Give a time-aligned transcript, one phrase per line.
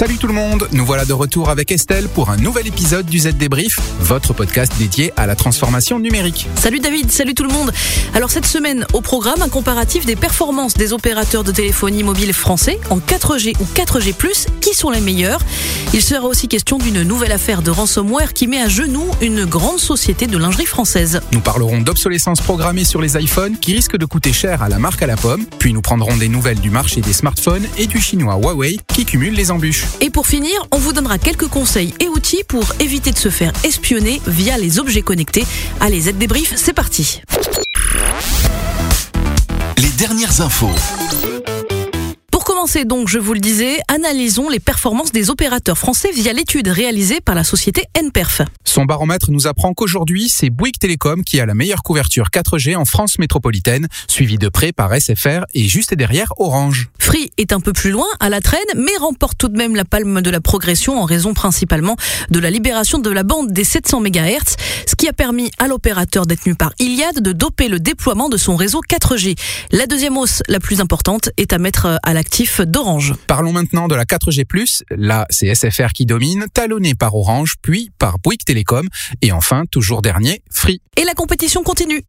[0.00, 3.18] Salut tout le monde, nous voilà de retour avec Estelle pour un nouvel épisode du
[3.18, 6.46] Z Débrief, votre podcast dédié à la transformation numérique.
[6.54, 7.70] Salut David, salut tout le monde.
[8.14, 12.80] Alors cette semaine, au programme, un comparatif des performances des opérateurs de téléphonie mobile français
[12.88, 15.42] en 4G ou 4G+, qui sont les meilleurs?
[15.92, 19.80] Il sera aussi question d'une nouvelle affaire de ransomware qui met à genoux une grande
[19.80, 21.20] société de lingerie française.
[21.32, 25.02] Nous parlerons d'obsolescence programmée sur les iPhones qui risque de coûter cher à la marque
[25.02, 28.36] à la pomme, puis nous prendrons des nouvelles du marché des smartphones et du chinois
[28.36, 29.89] Huawei qui cumule les embûches.
[30.00, 33.52] Et pour finir, on vous donnera quelques conseils et outils pour éviter de se faire
[33.64, 35.44] espionner via les objets connectés.
[35.80, 37.20] Allez, Z débrief, c'est parti.
[39.78, 40.70] Les dernières infos.
[42.60, 47.22] Commencer donc, je vous le disais, analysons les performances des opérateurs français via l'étude réalisée
[47.22, 48.42] par la société NPerf.
[48.66, 52.84] Son baromètre nous apprend qu'aujourd'hui, c'est Bouygues Télécom qui a la meilleure couverture 4G en
[52.84, 56.90] France métropolitaine, suivi de près par SFR et juste derrière Orange.
[56.98, 59.86] Free est un peu plus loin à la traîne, mais remporte tout de même la
[59.86, 61.96] palme de la progression en raison principalement
[62.28, 66.26] de la libération de la bande des 700 MHz, ce qui a permis à l'opérateur
[66.26, 69.38] détenu par Iliad de doper le déploiement de son réseau 4G.
[69.72, 73.14] La deuxième hausse, la plus importante, est à mettre à l'actif d'Orange.
[73.26, 74.44] Parlons maintenant de la 4G+.
[74.90, 78.86] Là, c'est SFR qui domine, talonné par Orange, puis par Bouygues Télécom,
[79.22, 80.80] et enfin, toujours dernier, Free.
[80.96, 82.02] Et la compétition continue.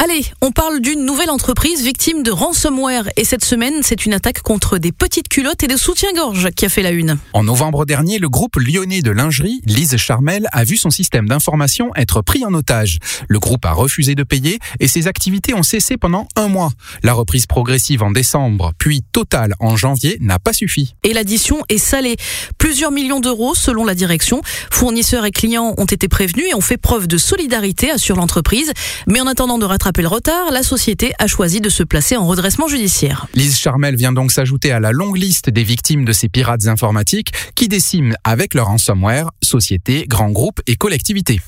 [0.00, 4.42] Allez, on parle d'une nouvelle entreprise victime de ransomware et cette semaine, c'est une attaque
[4.42, 7.18] contre des petites culottes et des soutiens-gorge qui a fait la une.
[7.32, 11.90] En novembre dernier, le groupe lyonnais de lingerie, Lise Charmel, a vu son système d'information
[11.96, 13.00] être pris en otage.
[13.26, 16.70] Le groupe a refusé de payer et ses activités ont cessé pendant un mois.
[17.02, 20.94] La reprise progressive en décembre, puis totale en janvier, n'a pas suffi.
[21.02, 22.14] Et l'addition est salée.
[22.56, 24.42] Plusieurs millions d'euros selon la direction.
[24.70, 28.72] Fournisseurs et clients ont été prévenus et ont fait preuve de solidarité, assure l'entreprise.
[29.08, 32.26] Mais en attendant de rattraper le retard, la société a choisi de se placer en
[32.26, 33.26] redressement judiciaire.
[33.34, 37.32] Lise Charmel vient donc s'ajouter à la longue liste des victimes de ces pirates informatiques
[37.54, 41.40] qui déciment avec leur ransomware sociétés, grands groupes et collectivités.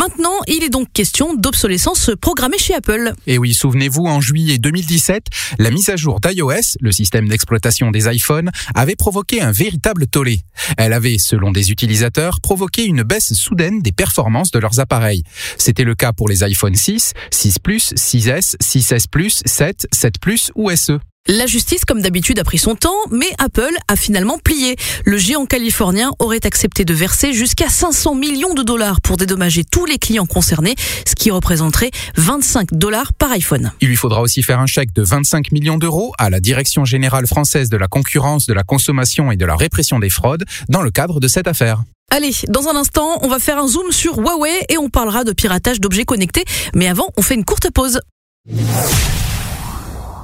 [0.00, 3.12] Maintenant, il est donc question d'obsolescence programmée chez Apple.
[3.26, 5.26] Et oui, souvenez-vous, en juillet 2017,
[5.58, 10.40] la mise à jour d'iOS, le système d'exploitation des iPhones, avait provoqué un véritable tollé.
[10.78, 15.22] Elle avait, selon des utilisateurs, provoqué une baisse soudaine des performances de leurs appareils.
[15.58, 20.50] C'était le cas pour les iPhone 6, 6 Plus, 6S, 6S Plus, 7, 7 Plus
[20.54, 20.98] ou SE.
[21.28, 24.76] La justice, comme d'habitude, a pris son temps, mais Apple a finalement plié.
[25.04, 29.84] Le géant californien aurait accepté de verser jusqu'à 500 millions de dollars pour dédommager tous
[29.84, 30.74] les clients concernés,
[31.06, 33.70] ce qui représenterait 25 dollars par iPhone.
[33.82, 37.26] Il lui faudra aussi faire un chèque de 25 millions d'euros à la Direction générale
[37.26, 40.90] française de la concurrence, de la consommation et de la répression des fraudes dans le
[40.90, 41.82] cadre de cette affaire.
[42.10, 45.32] Allez, dans un instant, on va faire un zoom sur Huawei et on parlera de
[45.32, 46.44] piratage d'objets connectés.
[46.74, 48.00] Mais avant, on fait une courte pause.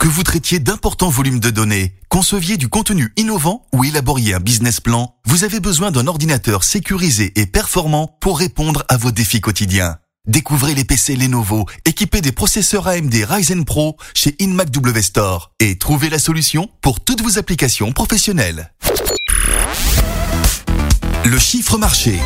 [0.06, 4.78] Que vous traitiez d'importants volumes de données, conceviez du contenu innovant ou élaboriez un business
[4.78, 9.96] plan, vous avez besoin d'un ordinateur sécurisé et performant pour répondre à vos défis quotidiens.
[10.28, 14.68] Découvrez les PC Lenovo équipés des processeurs AMD Ryzen Pro chez InMac
[15.02, 18.72] Store et trouvez la solution pour toutes vos applications professionnelles.
[21.24, 22.20] Le chiffre marché.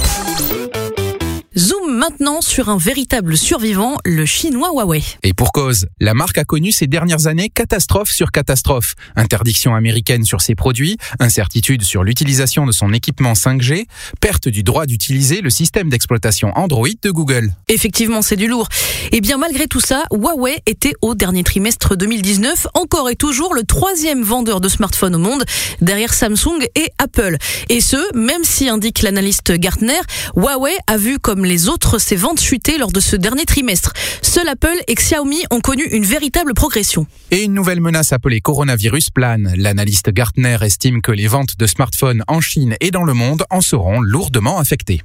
[1.58, 5.02] Zoom maintenant sur un véritable survivant, le chinois Huawei.
[5.24, 8.94] Et pour cause, la marque a connu ces dernières années catastrophe sur catastrophe.
[9.16, 13.86] Interdiction américaine sur ses produits, incertitude sur l'utilisation de son équipement 5G,
[14.20, 17.50] perte du droit d'utiliser le système d'exploitation Android de Google.
[17.66, 18.68] Effectivement, c'est du lourd.
[19.10, 23.64] Et bien malgré tout ça, Huawei était au dernier trimestre 2019 encore et toujours le
[23.64, 25.42] troisième vendeur de smartphones au monde,
[25.80, 27.38] derrière Samsung et Apple.
[27.70, 29.98] Et ce, même si indique l'analyste Gartner,
[30.36, 33.92] Huawei a vu comme les autres ses ventes chuter lors de ce dernier trimestre.
[34.22, 37.06] Seul Apple et Xiaomi ont connu une véritable progression.
[37.30, 39.52] Et une nouvelle menace appelée coronavirus plane.
[39.56, 43.60] L'analyste Gartner estime que les ventes de smartphones en Chine et dans le monde en
[43.60, 45.02] seront lourdement affectées.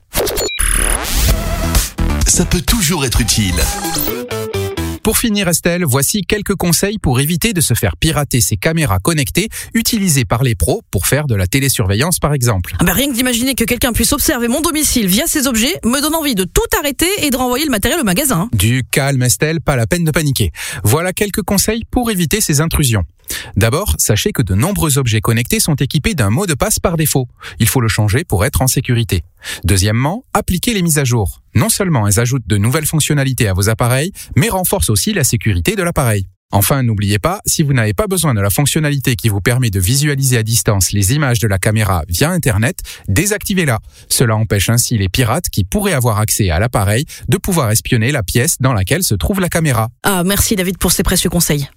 [2.26, 3.56] Ça peut toujours être utile.
[5.06, 9.50] Pour finir Estelle, voici quelques conseils pour éviter de se faire pirater ces caméras connectées
[9.76, 12.74] utilisées par les pros pour faire de la télésurveillance par exemple.
[12.80, 16.02] Ah bah rien que d'imaginer que quelqu'un puisse observer mon domicile via ces objets me
[16.02, 18.50] donne envie de tout arrêter et de renvoyer le matériel au magasin.
[18.52, 20.52] Du calme Estelle, pas la peine de paniquer.
[20.84, 23.04] Voilà quelques conseils pour éviter ces intrusions.
[23.56, 27.28] D'abord, sachez que de nombreux objets connectés sont équipés d'un mot de passe par défaut.
[27.60, 29.24] Il faut le changer pour être en sécurité.
[29.64, 31.42] Deuxièmement, appliquez les mises à jour.
[31.54, 35.76] Non seulement elles ajoutent de nouvelles fonctionnalités à vos appareils, mais renforcent aussi la sécurité
[35.76, 36.28] de l'appareil.
[36.52, 39.80] Enfin, n'oubliez pas, si vous n'avez pas besoin de la fonctionnalité qui vous permet de
[39.80, 42.78] visualiser à distance les images de la caméra via Internet,
[43.08, 43.80] désactivez-la.
[44.10, 48.24] Cela empêche ainsi les pirates qui pourraient avoir accès à l'appareil de pouvoir espionner la
[48.24, 49.90] pièce dans laquelle se trouve la caméra.
[50.04, 51.68] Ah, merci David pour ces précieux conseils.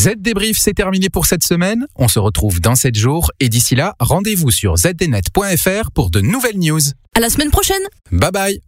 [0.00, 1.86] Z Débrief, c'est terminé pour cette semaine.
[1.94, 6.58] On se retrouve dans 7 jours et d'ici là, rendez-vous sur zdnet.fr pour de nouvelles
[6.58, 6.80] news.
[7.14, 7.82] À la semaine prochaine.
[8.10, 8.60] Bye bye.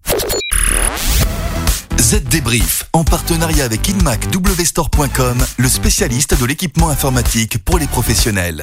[1.99, 8.62] Z Débrief, en partenariat avec InmacWstore.com, le spécialiste de l'équipement informatique pour les professionnels.